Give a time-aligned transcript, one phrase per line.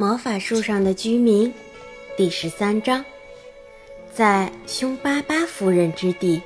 [0.00, 1.52] 魔法树上的居民，
[2.16, 3.04] 第十三章，
[4.10, 6.40] 在凶巴巴夫人之地。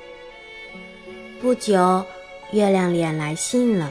[1.41, 2.05] 不久，
[2.51, 3.89] 月亮脸来信了。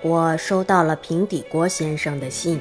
[0.00, 2.58] 我收到了平底锅先生的信，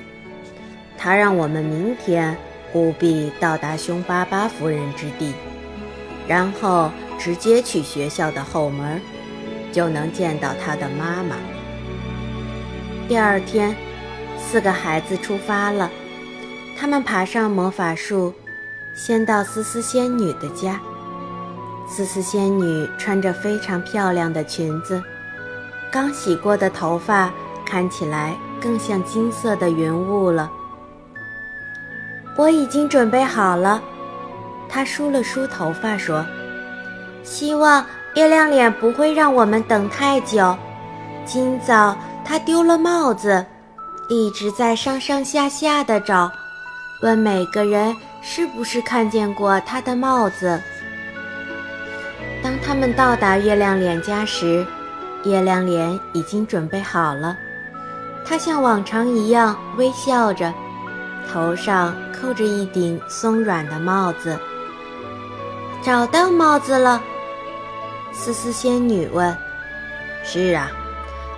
[0.98, 2.36] 他让我们明天
[2.74, 5.32] 务必到达凶巴巴夫人之地，
[6.28, 9.00] 然后直接去学校的后门，
[9.72, 11.38] 就能见到他的妈妈。
[13.08, 13.74] 第二天。
[14.52, 15.90] 四个孩子出发了，
[16.78, 18.32] 他们爬上魔法树，
[18.94, 20.80] 先到思思仙女的家。
[21.90, 25.02] 思思仙女穿着非常漂亮的裙子，
[25.92, 27.32] 刚洗过的头发
[27.66, 30.52] 看起来更像金色的云雾了。
[32.38, 33.82] 我已经准备好了，
[34.70, 36.26] 她梳了梳头发说
[37.24, 37.86] ：“希望
[38.16, 40.56] 月亮脸不会让我们等太久。
[41.26, 43.44] 今早他丢了帽子。”
[44.08, 46.32] 一直在上上下下的找，
[47.02, 50.62] 问每个人是不是看见过他的帽子。
[52.44, 54.66] 当他们到达月亮脸家时，
[55.24, 57.38] 月亮脸已经准备好了。
[58.26, 60.54] 他像往常一样微笑着，
[61.32, 64.38] 头上扣着一顶松软的帽子。
[65.82, 67.02] 找到帽子了？
[68.12, 69.36] 思思仙女问。
[70.24, 70.70] 是啊，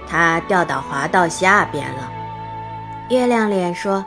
[0.07, 2.11] 它掉到滑道下边了。
[3.07, 4.03] 月亮脸说：“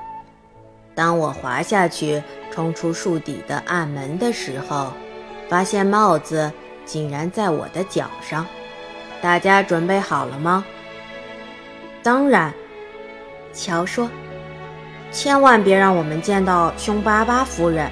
[0.93, 4.93] 当我滑下去冲出树底的暗门的时候，
[5.49, 6.51] 发现帽子
[6.85, 8.45] 竟然在我的脚上。
[9.21, 10.65] 大家准备好了吗
[12.03, 12.53] ？”“当然。”
[13.55, 14.11] 乔说
[15.13, 17.89] ，“千万别让我们见到凶巴巴夫人，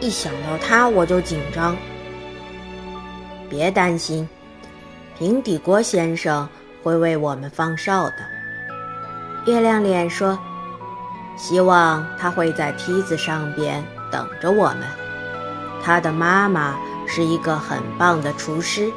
[0.00, 1.76] 一想到她我就紧张。
[3.50, 4.28] ”“别担心，
[5.18, 6.48] 平底锅先生
[6.82, 8.16] 会为我们放哨的。”
[9.48, 10.38] 月亮脸说
[11.34, 13.82] ：“希望他会在梯子上边
[14.12, 14.82] 等着我们。
[15.82, 18.92] 他的妈妈是一个很棒的厨师，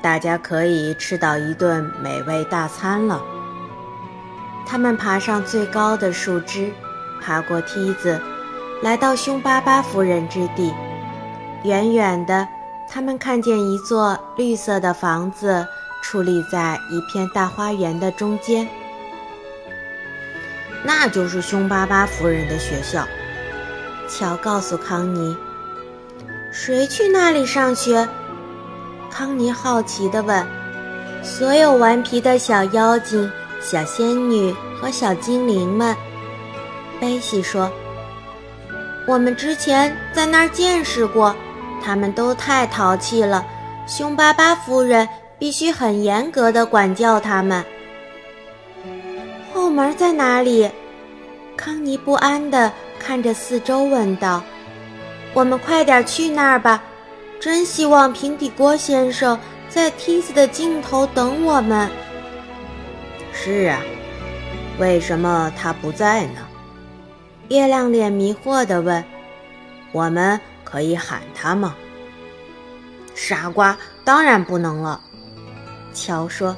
[0.00, 3.22] 大家可以吃到一顿美味大餐了。”
[4.66, 6.72] 他们爬上最高的树枝，
[7.22, 8.20] 爬过梯子，
[8.82, 10.72] 来到凶巴巴夫人之地。
[11.64, 12.46] 远远的，
[12.88, 15.66] 他们看见一座绿色的房子
[16.02, 18.68] 矗立在一片大花园的中间。
[20.84, 23.06] 那就是凶巴巴夫人的学校，
[24.08, 25.36] 乔告诉康妮。
[26.52, 28.08] 谁去那里上学？
[29.10, 30.46] 康妮好奇地问。
[31.22, 33.30] 所有顽皮的小妖精、
[33.60, 35.94] 小仙女和小精灵们。
[37.00, 37.70] 贝西说
[39.04, 41.34] ：“我们之前在那儿见识过，
[41.84, 43.44] 他们都太淘气了。
[43.86, 47.64] 凶巴巴夫人必须很严格的管教他们。”
[49.78, 50.68] 后门在哪里？
[51.56, 54.42] 康妮不安地看着四周，问道
[55.32, 56.82] ：“我们快点去那儿吧！
[57.38, 59.38] 真希望平底锅先生
[59.68, 61.88] 在梯子的尽头等我们。
[63.32, 63.78] ”“是啊，
[64.80, 66.40] 为什么他不在呢？”
[67.48, 69.04] 月亮脸迷惑地问。
[69.94, 71.76] “我们可以喊他吗
[73.14, 75.00] ？”“傻瓜，当然不能了。”
[75.94, 76.56] 乔说。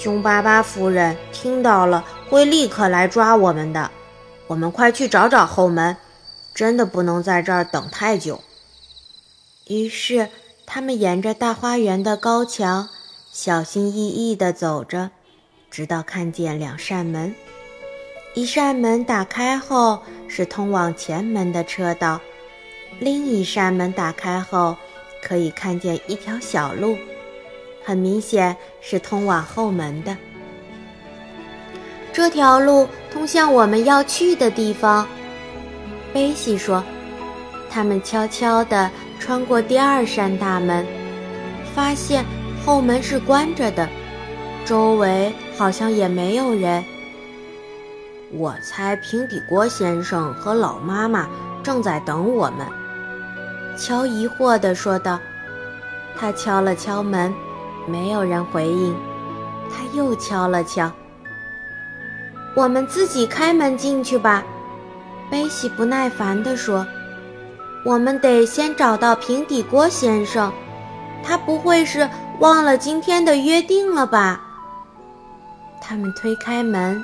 [0.00, 3.90] 凶巴巴夫人听到了，会立刻来抓我们的。
[4.46, 5.94] 我们快去找找后门，
[6.54, 8.40] 真的不能在这儿等太久。
[9.68, 10.30] 于是，
[10.64, 12.88] 他们沿着大花园的高墙，
[13.30, 15.10] 小心翼翼地走着，
[15.70, 17.34] 直到看见两扇门。
[18.32, 22.18] 一扇门打开后是通往前门的车道，
[22.98, 24.78] 另一扇门打开后
[25.22, 26.96] 可以看见一条小路。
[27.84, 30.16] 很明显是通往后门的。
[32.12, 35.06] 这条路通向我们要去的地方，
[36.12, 36.82] 贝西说。
[37.72, 40.84] 他们悄悄地穿过第二扇大门，
[41.72, 42.24] 发现
[42.66, 43.88] 后门是关着的，
[44.64, 46.84] 周围好像也没有人。
[48.32, 51.28] 我猜平底锅先生和老妈妈
[51.62, 52.66] 正在等我们。
[53.76, 55.18] 乔疑惑地说道。
[56.16, 57.32] 他敲了敲门。
[57.86, 58.94] 没有人回应，
[59.70, 60.90] 他又敲了敲。
[62.54, 64.44] 我们自己开门进去吧，
[65.30, 66.86] 贝西不耐烦地说。
[67.84, 70.52] 我们得先找到平底锅先生，
[71.22, 74.40] 他不会是忘了今天的约定了吧？
[75.80, 77.02] 他们推开门，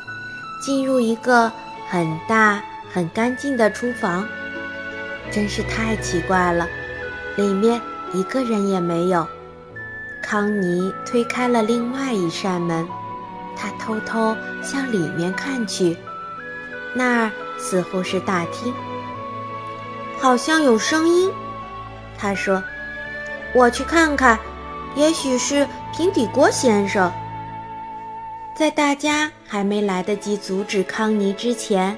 [0.61, 1.51] 进入一个
[1.89, 2.61] 很大、
[2.93, 4.27] 很干净的厨房，
[5.31, 6.69] 真是太奇怪了，
[7.37, 7.81] 里面
[8.13, 9.27] 一个人也没有。
[10.29, 12.85] 康妮推开了另外一扇门，
[13.57, 15.97] 她偷偷向里面看去，
[16.93, 17.31] 那儿
[17.61, 18.75] 似乎是大厅，
[20.19, 21.31] 好像有声音。
[22.19, 22.61] 他说
[23.55, 24.37] ：“我去看看，
[24.97, 27.13] 也许是平底锅先生。”
[28.59, 31.97] 在大家还没来得及阻止康妮之前，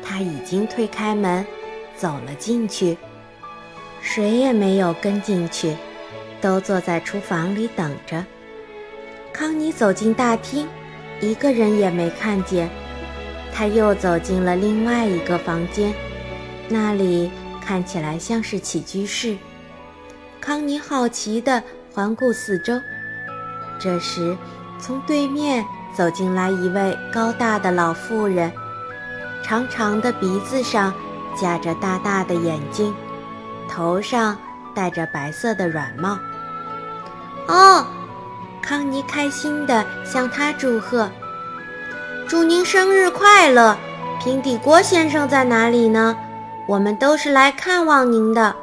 [0.00, 1.44] 他已经推开门，
[1.96, 2.96] 走了进去。
[4.00, 5.76] 谁也没有跟进去，
[6.44, 8.22] 都坐在厨房里等着。
[9.32, 10.68] 康妮走进大厅，
[11.18, 12.68] 一个人也没看见。
[13.50, 15.94] 他又走进了另外一个房间，
[16.68, 17.30] 那里
[17.64, 19.38] 看起来像是起居室。
[20.38, 21.62] 康妮好奇地
[21.94, 22.78] 环顾四周，
[23.80, 24.36] 这时，
[24.78, 25.64] 从对面
[25.96, 28.52] 走进来一位高大的老妇人，
[29.42, 30.92] 长长的鼻子上
[31.34, 32.94] 架着大大的眼睛，
[33.66, 34.36] 头上
[34.74, 36.18] 戴着白色的软帽。
[37.46, 37.86] 哦，
[38.62, 41.10] 康妮开心地向他祝贺
[42.26, 43.76] ：“祝您生日快乐！
[44.22, 46.16] 平底锅先生在哪里呢？
[46.66, 48.56] 我们都是来看望您的。”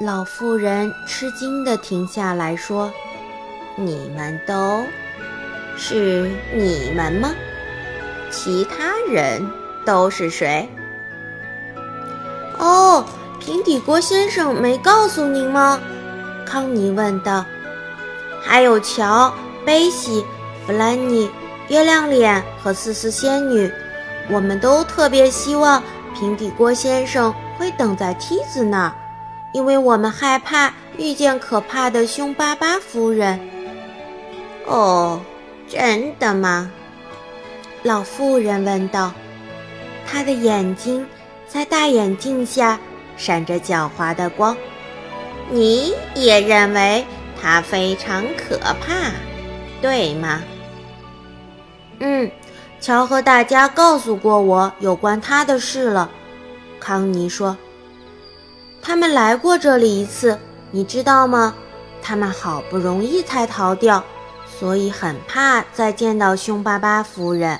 [0.00, 2.90] 老妇人吃惊地停下来说
[3.76, 4.84] ：“你们都
[5.76, 7.30] 是你们吗？
[8.30, 9.48] 其他人
[9.86, 10.68] 都是谁？”
[12.58, 13.04] 哦，
[13.38, 15.78] 平底锅先生没告诉您吗？
[16.44, 17.44] 康妮问道。
[18.42, 19.32] “还有乔、
[19.64, 20.24] 贝西、
[20.66, 21.30] 弗兰妮、
[21.68, 23.70] 月亮脸和思思仙女，
[24.30, 25.82] 我们都特别希望
[26.14, 28.92] 平底锅先生会等在梯子那儿。”
[29.52, 33.38] 因为我们害怕遇见可怕的凶巴巴夫人。
[34.66, 35.20] 哦，
[35.68, 36.70] 真的吗？
[37.84, 39.12] 老妇人问道。
[40.04, 41.06] 她的眼睛
[41.46, 42.80] 在大眼镜下
[43.16, 44.56] 闪着狡猾的光。
[45.50, 47.06] 你也认为
[47.40, 49.12] 他非常可怕，
[49.80, 50.42] 对吗？
[52.00, 52.30] 嗯，
[52.80, 56.10] 乔和大家告诉过我有关他的事了。
[56.80, 57.56] 康妮说。
[58.82, 60.38] 他们来过这里一次，
[60.70, 61.54] 你知道吗？
[62.02, 64.04] 他们好不容易才逃掉，
[64.58, 67.58] 所以很怕再见到凶巴巴夫人。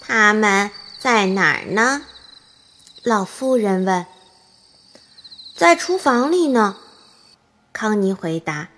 [0.00, 2.02] 他们在哪儿呢？
[3.02, 4.06] 老妇人问。
[5.56, 6.76] 在厨房里呢，
[7.72, 8.68] 康妮回答。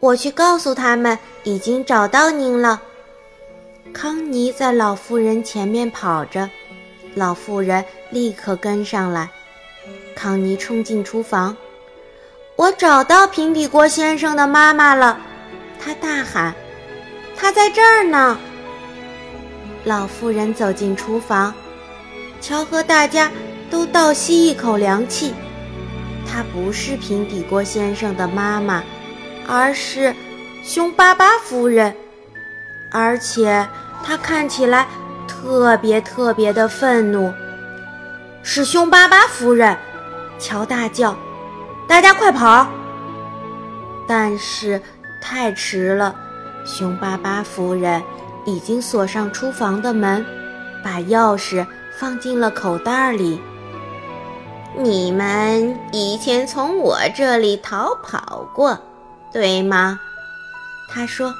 [0.00, 2.80] 我去告诉他们，已经找到您了。
[3.92, 6.48] 康妮在老妇人前面跑着，
[7.14, 9.28] 老妇人立刻跟上来。
[10.14, 11.54] 康妮冲进厨房，
[12.56, 15.20] 我找到平底锅先生的妈妈了，
[15.78, 16.54] 她大喊
[17.36, 18.38] ：“她在这儿呢！”
[19.84, 21.52] 老妇人走进厨房，
[22.40, 23.30] 乔和大家
[23.70, 25.34] 都倒吸一口凉气。
[26.36, 28.82] 她不是平底锅先生的妈妈，
[29.48, 30.14] 而是
[30.62, 31.96] 凶巴巴夫人，
[32.92, 33.66] 而且
[34.04, 34.86] 她看起来
[35.26, 37.32] 特别特别的愤怒。
[38.42, 39.74] 是凶巴巴夫人。
[40.38, 41.16] 乔大叫
[41.88, 42.66] ：“大家快跑！”
[44.06, 44.78] 但是
[45.22, 46.14] 太迟了，
[46.66, 48.02] 凶巴巴夫人
[48.44, 50.22] 已经锁上厨房的门，
[50.84, 51.66] 把钥匙
[51.98, 53.40] 放进了口袋里。
[54.78, 58.78] 你们以前从我这里逃跑过，
[59.32, 59.98] 对吗？
[60.88, 61.34] 他说：“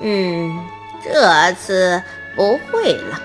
[0.00, 0.58] 嗯，
[1.04, 2.02] 这次
[2.34, 3.20] 不会了。”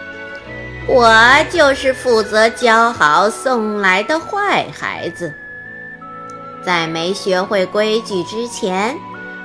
[0.87, 1.09] 我
[1.49, 5.33] 就是负责教好送来的坏孩子，
[6.63, 8.95] 在没学会规矩之前，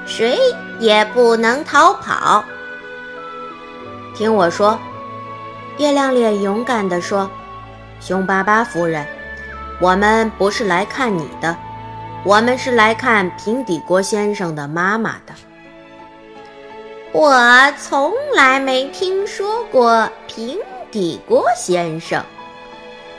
[0.05, 0.37] 谁
[0.81, 2.45] 也不能逃跑。
[4.15, 4.79] 听我说，
[5.79, 7.31] 月亮脸勇敢地说
[8.01, 9.07] ：“凶巴巴夫人，
[9.81, 11.57] 我们不是来看你的，
[12.25, 15.35] 我们是来看平底锅先生的妈妈的。”
[17.13, 20.59] 我从来没听说过平。
[20.93, 22.21] 底锅先生，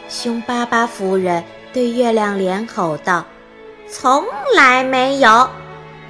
[0.10, 1.42] 凶巴巴夫人
[1.72, 3.24] 对月亮脸吼道
[3.88, 5.50] ：“从来没有！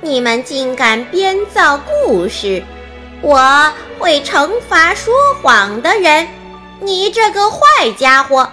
[0.01, 2.63] 你们竟敢编造故事！
[3.21, 6.27] 我会惩罚说谎的人！
[6.79, 8.49] 你这个坏家伙！”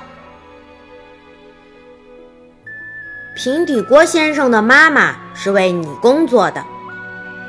[3.39, 6.65] 平底锅先生的妈妈是为你工作的，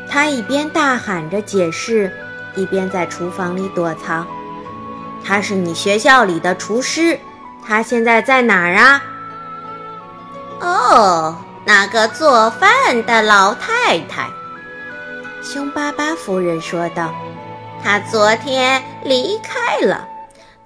[0.07, 2.13] 他一边大喊着解释，
[2.53, 4.27] 一边在厨房里躲藏。
[5.25, 7.19] 他是你学校里的厨师，
[7.65, 9.03] 他现在在哪儿啊？
[10.59, 14.29] 哦，那个做饭的老太太。
[15.41, 17.11] 凶巴巴夫人说道
[17.83, 20.07] ：“她昨天离开了，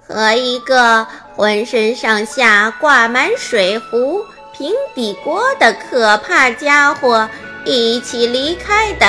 [0.06, 4.22] 和一个浑身上下挂满水壶、
[4.56, 7.28] 平底锅的可怕家伙
[7.64, 9.06] 一起离开的。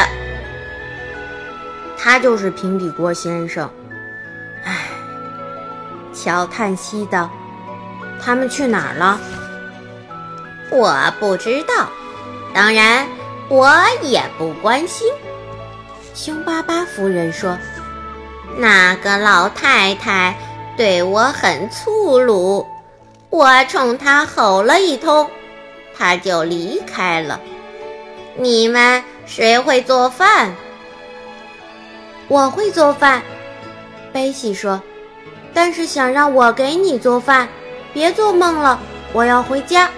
[1.97, 3.69] 他就是平底锅先生。”
[4.65, 4.87] 唉
[6.13, 7.29] 乔叹息道
[8.19, 9.19] ：“他们去哪儿了？”
[10.71, 11.89] 我不知道，
[12.53, 13.07] 当然
[13.49, 13.71] 我
[14.01, 15.07] 也不关心。
[16.15, 17.57] 凶巴巴夫人说
[18.57, 20.35] ：“那个老太太
[20.75, 22.67] 对我很粗鲁，
[23.35, 25.29] 我冲他吼了一通，
[25.93, 27.41] 他就离开了。
[28.37, 30.55] 你们谁会做饭？”
[32.29, 33.21] 我会做饭，
[34.13, 34.81] 贝西说。
[35.53, 37.49] 但是想让我给你做饭，
[37.93, 38.79] 别做梦了，
[39.11, 39.89] 我要回家。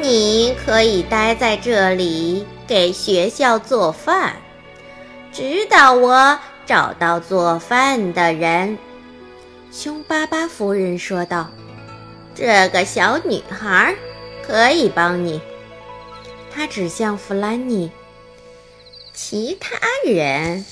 [0.00, 4.34] 你可以待在这里给学校做饭，
[5.32, 6.36] 直到我
[6.66, 8.76] 找到做饭的人。”
[9.70, 11.48] 凶巴巴夫人说道
[12.34, 13.94] ，“这个小女孩
[14.46, 15.40] 可以帮你。”
[16.54, 17.90] 她指向弗兰妮。
[19.12, 20.64] 其他人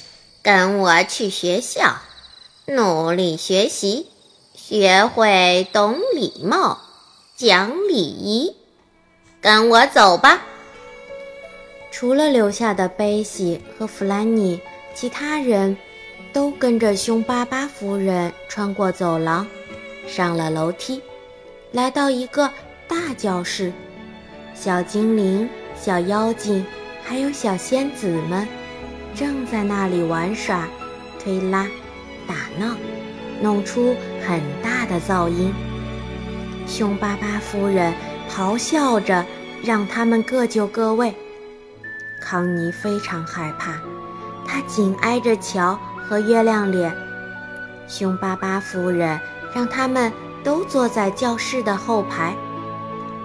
[0.43, 1.97] 跟我去学校，
[2.67, 4.09] 努力学习，
[4.55, 6.81] 学会懂礼貌，
[7.37, 8.57] 讲礼仪。
[9.41, 10.43] 跟我走吧。
[11.91, 14.61] 除了留下的贝西和弗兰妮，
[14.95, 15.77] 其他人
[16.33, 19.47] 都跟着凶巴巴夫人穿过走廊，
[20.09, 21.01] 上了楼梯，
[21.73, 22.51] 来到一个
[22.87, 23.73] 大教室。
[24.55, 26.65] 小精灵、小妖精
[27.03, 28.47] 还有小仙子们
[29.15, 30.69] 正在那里玩耍、
[31.19, 31.67] 推拉、
[32.27, 32.77] 打闹，
[33.41, 35.53] 弄出很大的噪音。
[36.67, 37.93] 凶巴巴夫人。
[38.35, 39.27] 咆哮着，
[39.63, 41.15] 让他们各就各位。
[42.19, 43.75] 康妮非常害怕，
[44.47, 46.97] 她紧挨着乔和月亮脸。
[47.87, 49.21] 凶巴巴夫人
[49.55, 50.11] 让他们
[50.45, 52.35] 都坐在教室的后排。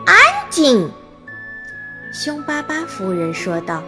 [0.05, 0.15] 安
[0.50, 0.89] 静！
[2.13, 3.83] 凶巴巴夫人说道：“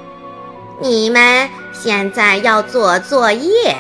[0.82, 3.76] 你们现在要做作业。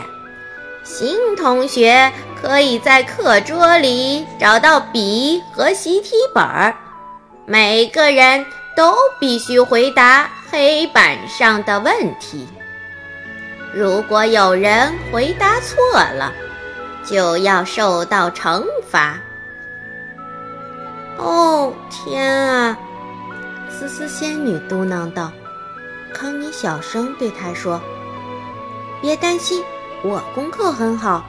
[0.84, 6.75] 新同学可以在课桌里找到笔和习题本儿。”
[7.46, 12.48] 每个人都必须回答黑板上的问题。
[13.74, 15.77] 如果有人回答错
[16.13, 16.32] 了，
[17.03, 19.20] 就要受到惩罚。
[21.20, 22.80] 哦，天啊！
[23.70, 25.32] 思思仙女嘟囔道。
[26.14, 27.80] 康妮小声对她说
[29.02, 29.64] ：“别担心，
[30.02, 31.26] 我功课很好。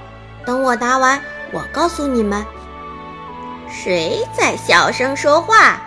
[0.47, 1.21] 等我答完，
[1.53, 2.45] 我告诉你们。”
[3.69, 5.81] 谁在小声说话？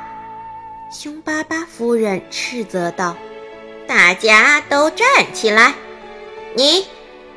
[0.92, 3.16] 凶巴巴夫人斥责道
[3.88, 5.74] ：“大家都站起来！
[6.56, 6.86] 你，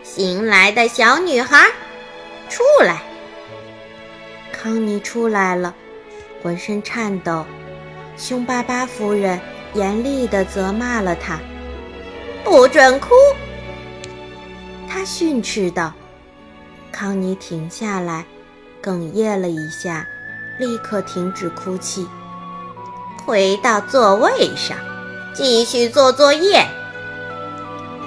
[0.02, 1.66] 新来的小女孩，
[2.48, 3.02] 出来！”
[4.52, 5.74] 康妮出来了，
[6.42, 7.44] 浑身颤抖。
[8.16, 9.38] 凶巴巴夫人
[9.74, 11.38] 严厉地责骂了他
[12.42, 13.10] ：“不准哭！”
[14.88, 15.92] 他训斥道。
[16.90, 18.24] 康妮停下来，
[18.82, 20.06] 哽咽了一下，
[20.58, 22.06] 立刻停止哭泣。
[23.26, 24.78] 回到座位上，
[25.34, 26.66] 继续做作业。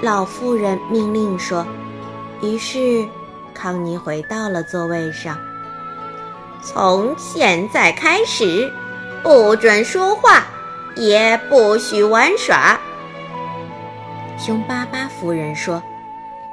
[0.02, 1.64] 老妇人命令说。
[2.42, 3.06] 于是，
[3.54, 5.38] 康妮回到了座位上。
[6.62, 8.72] 从现在开始，
[9.22, 10.46] 不准说话，
[10.96, 12.78] 也不许玩耍。
[14.38, 15.82] 凶巴巴夫人说：“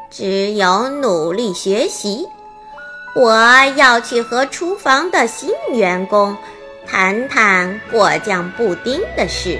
[0.09, 2.27] 只有努力学习。
[3.15, 3.33] 我
[3.75, 6.35] 要去和厨房的新员工。”
[6.89, 9.59] 谈谈果酱布丁的事。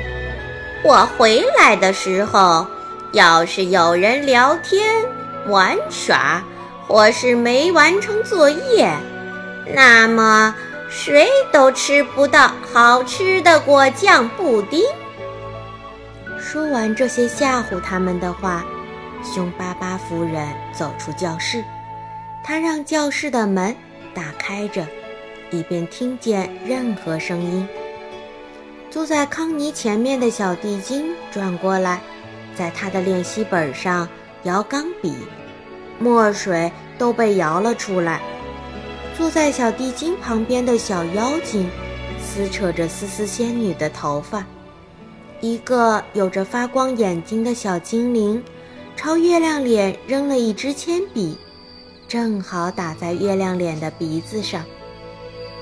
[0.81, 2.65] 我回来的时候，
[3.11, 5.03] 要是有人聊天、
[5.47, 6.41] 玩耍，
[6.87, 8.89] 或是没完成作业，
[9.73, 10.55] 那么
[10.89, 14.81] 谁都吃不到好吃的果酱布丁。
[16.39, 18.63] 说完这些吓唬他们的话，
[19.23, 21.63] 凶巴巴夫人走出教室，
[22.43, 23.75] 她让教室的门
[24.13, 24.85] 打开着。
[25.49, 27.65] 以便听见任何声音。
[28.89, 32.01] 坐在康妮前面的小地精转过来，
[32.53, 34.09] 在他的练习本上
[34.43, 35.15] 摇钢笔，
[35.99, 38.19] 墨水都被摇了出来。
[39.17, 41.67] 坐在小地精旁边的小妖精
[42.21, 44.45] 撕扯着丝丝仙女的头发。
[45.41, 48.43] 一个有着发光眼睛的小精灵
[48.95, 51.35] 朝月亮脸扔了一支铅笔，
[52.07, 54.63] 正好打在月亮脸的鼻子上。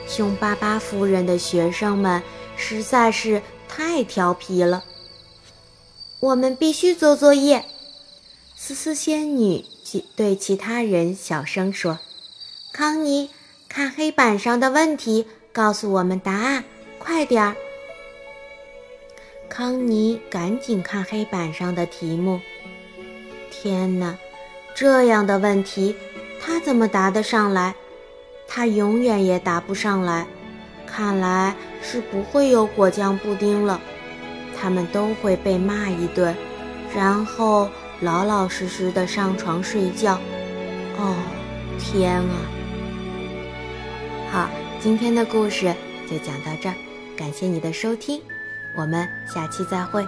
[0.05, 2.21] 凶巴巴夫人的学生们
[2.57, 4.83] 实在是太调皮了。
[6.19, 7.63] 我们必须做作业，
[8.55, 9.63] 思思仙女
[10.17, 12.00] 对其他人小声说
[12.71, 13.29] ：“康妮，
[13.75, 16.63] 看黑板上的问题，告诉我们答案，
[16.98, 17.53] 快点儿。”
[19.51, 22.39] 康妮赶紧看黑板上的题目。
[23.51, 24.15] 天哪，
[24.74, 25.94] 这样的问题，
[26.39, 27.75] 他怎么答得上来？
[28.48, 30.25] 他永远也答不上来。
[30.88, 33.82] 看来是不会有果酱布丁了。
[34.58, 36.34] 他们都会被骂一顿，
[36.96, 40.17] 然后老老实实的上床睡觉。
[40.98, 41.13] 哦，
[41.77, 42.54] 天啊！
[44.36, 44.50] 好，
[44.82, 45.74] 今天的故事
[46.12, 46.75] 就讲到这儿，
[47.15, 48.22] 感谢你的收听，
[48.75, 50.06] 我们下期再会。